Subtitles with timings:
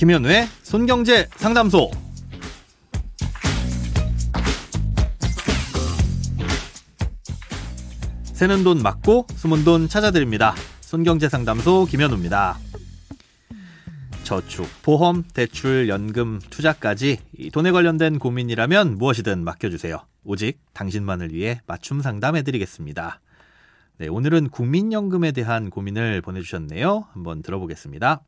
[0.00, 1.90] 김현우의 손경제 상담소.
[8.32, 10.54] 새는 돈 맞고 숨은 돈 찾아드립니다.
[10.80, 12.56] 손경제 상담소 김현우입니다.
[14.22, 17.18] 저축, 보험, 대출, 연금, 투자까지
[17.52, 19.98] 돈에 관련된 고민이라면 무엇이든 맡겨주세요.
[20.24, 23.20] 오직 당신만을 위해 맞춤 상담해드리겠습니다.
[23.98, 27.04] 네, 오늘은 국민연금에 대한 고민을 보내주셨네요.
[27.12, 28.22] 한번 들어보겠습니다.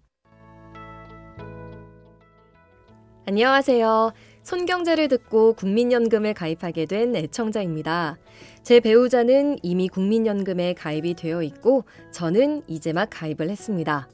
[3.24, 4.12] 안녕하세요.
[4.42, 8.18] 손경제를 듣고 국민연금에 가입하게 된 애청자입니다.
[8.64, 14.08] 제 배우자는 이미 국민연금에 가입이 되어 있고 저는 이제 막 가입을 했습니다.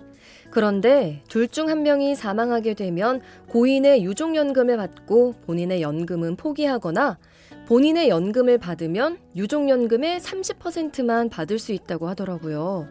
[0.51, 7.19] 그런데 둘 중 한 명이 사망하게 되면 고인의 유족연금을 받고 본인의 연금은 포기하거나
[7.67, 12.87] 본인의 연금을 받으면 유족연금의 30%만 받을 수 있다고 하더라고요.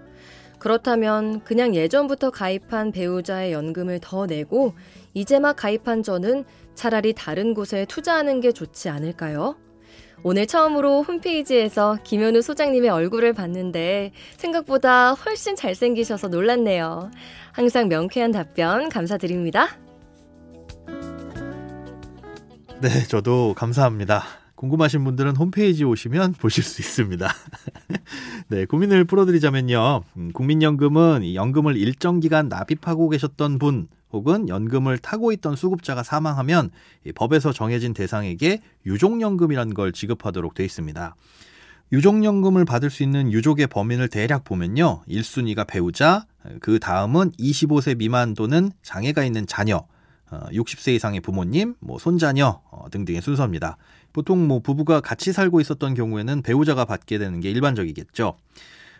[0.59, 4.73] 그렇다면 그냥 예전부터 가입한 배우자의 연금을 더 내고
[5.13, 9.55] 이제 막 가입한 저는 차라리 다른 곳에 투자하는 게 좋지 않을까요?
[10.23, 17.11] 오늘 처음으로 홈페이지에서 김현우 소장님의 얼굴을 봤는데 생각보다 훨씬 잘생기셔서 놀랐네요.
[17.51, 19.69] 항상 명쾌한 답변 감사드립니다.
[22.81, 24.23] 네, 저도 감사합니다.
[24.57, 27.31] 궁금하신 분들은 홈페이지 오시면 보실 수 있습니다.
[28.49, 30.03] 네, 고민을 풀어드리자면요.
[30.17, 36.71] 음, 국민연금은 연금을 일정 기간 납입하고 계셨던 분 혹은 연금을 타고 있던 수급자가 사망하면
[37.15, 41.15] 법에서 정해진 대상에게 유족연금이라는 걸 지급하도록 돼 있습니다.
[41.91, 45.03] 유족연금을 받을 수 있는 유족의 범인을 대략 보면요.
[45.07, 46.25] 1순위가 배우자,
[46.59, 49.85] 그 다음은 25세 미만 또는 장애가 있는 자녀,
[50.29, 53.77] 60세 어, 이상의 부모님, 뭐 손자녀 어, 등등의 순서입니다.
[54.13, 58.35] 보통 뭐 부부가 같이 살고 있었던 경우에는 배우자가 받게 되는 게 일반적이겠죠.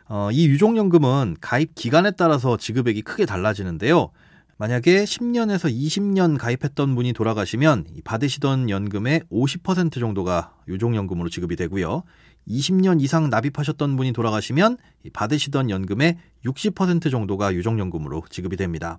[0.09, 4.11] 어, 이 유족연금은 가입 기간에 따라서 지급액이 크게 달라지는데요.
[4.59, 12.03] 만약에 10년에서 20년 가입했던 분이 돌아가시면 받으시던 연금의 50% 정도가 유족연금으로 지급이 되고요.
[12.47, 14.77] 20년 이상 납입하셨던 분이 돌아가시면
[15.13, 18.97] 받으시던 연금의 60% 정도가 유족연금으로 지급이 됩니다.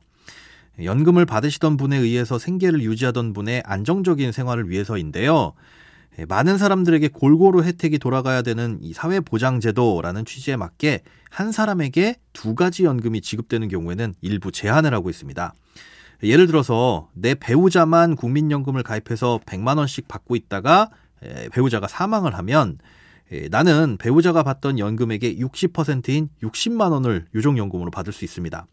[0.82, 5.54] 연금을 받으시던 분에 의해서 생계를 유지하던 분의 안정적인 생활을 위해서인데요.
[6.18, 12.84] 예, 많은 사람들에게 골고루 혜택이 돌아가야 되는 이 사회보장제도라는 취지에 맞게 한 사람에게 두 가지
[12.84, 15.54] 연금이 지급되는 경우에는 일부 제한을 하고 있습니다.
[16.24, 20.90] 예를 들어서 내 배우자만 국민연금을 가입해서 100만 원씩 받고 있다가
[21.24, 22.84] 예, 배우자가 사망을 하면 예,
[23.50, 28.66] 나는 배우자가 받던 연금액의 60%인 60만 원을 유족연금으로 받을 수 있습니다.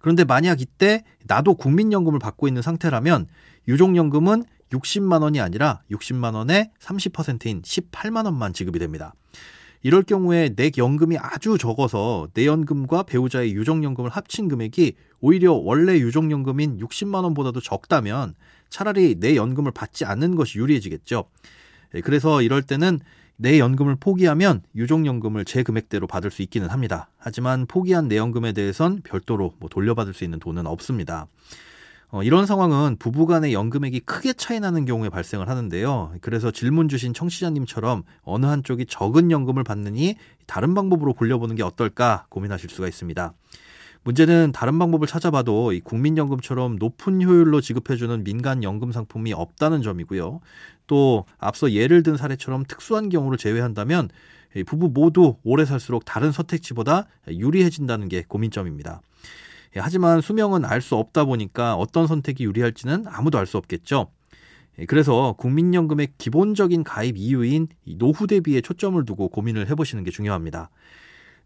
[0.00, 3.26] 그런데 만약 이때 나도 국민연금을 받고 있는 상태라면
[3.66, 9.14] 유족연금은 60만 원이 아니라 60만 원의 30%인 18만 원만 지급이 됩니다.
[9.82, 16.78] 이럴 경우에 내 연금이 아주 적어서 내 연금과 배우자의 유족연금을 합친 금액이 오히려 원래 유족연금인
[16.78, 18.34] 60만 원보다도 적다면
[18.68, 21.24] 차라리 내 연금을 받지 않는 것이 유리해지겠죠.
[21.94, 23.00] 예, 그래서 이럴 때는
[23.36, 27.10] 내 연금을 포기하면 유족연금을 제 금액대로 받을 수 있기는 합니다.
[27.18, 31.26] 하지만 포기한 내 연금에 대해선 별도로 뭐 돌려받을 수 있는 돈은 없습니다.
[32.08, 36.14] 어, 이런 상황은 부부간의 연금액이 크게 차이 나는 경우에 발생을 하는데요.
[36.20, 40.14] 그래서 질문 주신 청취자님처럼 어느 한쪽이 적은 연금을 받느니
[40.46, 43.34] 다른 방법으로 골려보는 게 어떨까 고민하실 수가 있습니다.
[44.06, 50.38] 문제는 다른 방법을 찾아봐도 이 국민연금처럼 높은 효율로 지급해주는 민간 연금 상품이 없다는 점이고요.
[50.86, 54.08] 또 앞서 예를 든 사례처럼 특수한 경우를 제외한다면
[54.64, 59.00] 부부 모두 오래 살수록 다른 선택지보다 유리해진다는 게 고민점입니다.
[59.74, 64.12] 예, 하지만 수명은 알 수 없다 보니까 어떤 선택이 유리할지는 아무도 알 수 없겠죠.
[64.78, 67.66] 예, 그래서 국민연금의 기본적인 가입 이유인
[67.98, 70.70] 노후 대비에 초점을 두고 고민을 해보시는 게 중요합니다.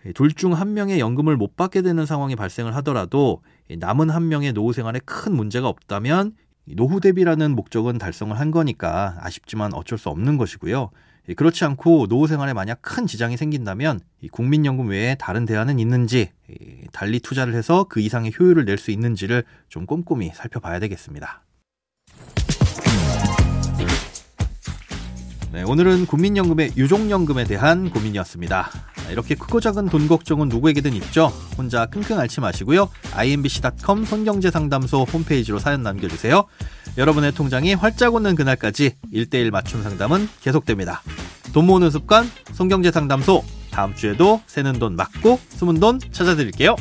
[0.06, 4.72] 예, 둘중 한 명의 연금을 못 받게 되는 상황이 발생을 하더라도 남은 한 명의 노후
[4.72, 6.33] 생활에 큰 문제가 없다면
[6.77, 10.91] 노후 대비라는 목적은 달성을 한 거니까 아쉽지만 어쩔 수 없는 것이고요.
[11.37, 14.01] 그렇지 않고 노후 생활에 만약 큰 지장이 생긴다면
[14.33, 16.30] 국민연금 외에 다른 대안은 있는지
[16.92, 21.45] 달리 투자를 해서 그 이상의 효율을 낼 수 있는지를 좀 꼼꼼히 살펴봐야 되겠습니다.
[25.53, 28.71] 네, 오늘은 국민연금의 유족연금에 대한 고민이었습니다.
[29.10, 31.27] 이렇게 크고 작은 돈 걱정은 누구에게든 있죠.
[31.57, 32.89] 혼자 끙끙 앓지 마시고요.
[33.15, 36.45] imbc.com 손경제상담소 홈페이지로 사연 남겨주세요.
[36.98, 41.03] 여러분의 통장이 활짝 오는 그날까지 1대1 맞춤 상담은 계속됩니다.
[41.53, 46.77] 돈 모으는 습관 손경제상담소 다음 주에도 새는 돈 맞고 숨은 돈 찾아드릴게요.